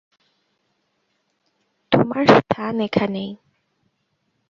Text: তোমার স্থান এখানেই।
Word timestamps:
তোমার 1.91 2.23
স্থান 2.37 2.75
এখানেই। 2.79 3.31